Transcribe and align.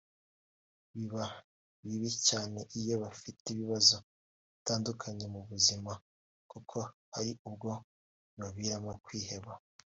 biba 0.93 1.25
bibi 1.83 2.09
cyane 2.27 2.59
iyo 2.79 2.95
bafite 3.03 3.43
ibibazo 3.53 3.95
bitandukanye 4.53 5.25
mu 5.33 5.41
buzima 5.49 5.91
kuko 6.51 6.77
hari 7.13 7.31
ubwo 7.47 7.69
bibaviramo 8.33 8.91
kwiheba 9.05 9.51